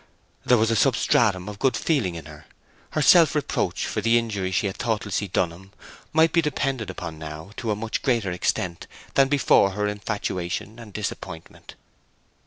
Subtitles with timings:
[0.43, 2.47] There was a substratum of good feeling in her:
[2.93, 5.73] her self reproach for the injury she had thoughtlessly done him
[6.11, 10.91] might be depended upon now to a much greater extent than before her infatuation and
[10.91, 11.75] disappointment.